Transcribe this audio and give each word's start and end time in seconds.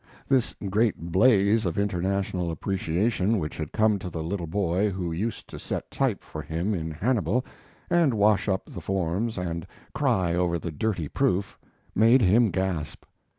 This 0.27 0.55
great 0.67 0.97
blaze 1.11 1.63
of 1.63 1.77
international 1.77 2.49
appreciation 2.49 3.37
which 3.37 3.55
had 3.57 3.71
come 3.71 3.99
to 3.99 4.09
the 4.09 4.23
little 4.23 4.47
boy 4.47 4.89
who 4.89 5.11
used 5.11 5.47
to 5.49 5.59
set 5.59 5.91
type 5.91 6.23
for 6.23 6.41
him 6.41 6.73
in 6.73 6.89
Hannibal, 6.89 7.45
and 7.87 8.15
wash 8.15 8.49
up 8.49 8.63
the 8.67 8.81
forms 8.81 9.37
and 9.37 9.67
cry 9.93 10.33
over 10.33 10.57
the 10.57 10.71
dirty 10.71 11.07
proof, 11.07 11.55
made 11.93 12.23
him 12.23 12.49
gasp. 12.49 13.03